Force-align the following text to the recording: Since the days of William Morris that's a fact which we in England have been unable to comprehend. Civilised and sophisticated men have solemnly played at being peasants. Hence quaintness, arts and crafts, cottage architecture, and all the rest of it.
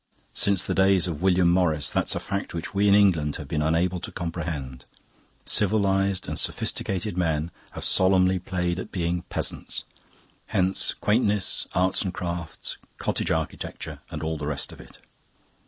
Since 0.33 0.63
the 0.63 0.73
days 0.73 1.05
of 1.05 1.21
William 1.21 1.49
Morris 1.51 1.91
that's 1.91 2.15
a 2.15 2.19
fact 2.19 2.55
which 2.55 2.73
we 2.73 2.87
in 2.87 2.95
England 2.95 3.35
have 3.35 3.47
been 3.47 3.61
unable 3.61 3.99
to 3.99 4.11
comprehend. 4.11 4.83
Civilised 5.45 6.27
and 6.27 6.39
sophisticated 6.39 7.15
men 7.19 7.51
have 7.73 7.85
solemnly 7.85 8.39
played 8.39 8.79
at 8.79 8.91
being 8.91 9.21
peasants. 9.29 9.83
Hence 10.47 10.95
quaintness, 10.95 11.67
arts 11.75 12.01
and 12.01 12.15
crafts, 12.15 12.77
cottage 12.97 13.29
architecture, 13.29 13.99
and 14.09 14.23
all 14.23 14.39
the 14.39 14.47
rest 14.47 14.71
of 14.71 14.81
it. 14.81 14.97